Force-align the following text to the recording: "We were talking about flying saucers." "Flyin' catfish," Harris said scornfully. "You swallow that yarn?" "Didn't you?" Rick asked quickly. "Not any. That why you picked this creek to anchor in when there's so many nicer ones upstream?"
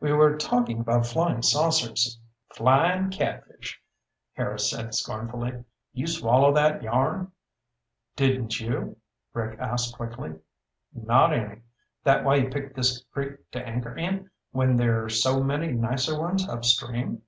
"We 0.00 0.12
were 0.12 0.36
talking 0.36 0.80
about 0.80 1.06
flying 1.06 1.42
saucers." 1.42 2.18
"Flyin' 2.52 3.08
catfish," 3.10 3.80
Harris 4.32 4.68
said 4.68 4.96
scornfully. 4.96 5.62
"You 5.92 6.08
swallow 6.08 6.52
that 6.54 6.82
yarn?" 6.82 7.30
"Didn't 8.16 8.58
you?" 8.58 8.96
Rick 9.32 9.60
asked 9.60 9.96
quickly. 9.96 10.40
"Not 10.92 11.32
any. 11.32 11.60
That 12.02 12.24
why 12.24 12.34
you 12.34 12.50
picked 12.50 12.74
this 12.74 13.00
creek 13.12 13.48
to 13.52 13.64
anchor 13.64 13.94
in 13.96 14.28
when 14.50 14.76
there's 14.76 15.22
so 15.22 15.40
many 15.44 15.68
nicer 15.68 16.18
ones 16.18 16.48
upstream?" 16.48 17.22